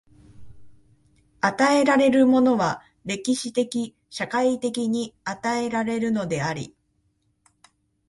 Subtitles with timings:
[1.41, 6.75] 与えられるものは歴史的・社会的に与えられるのであり、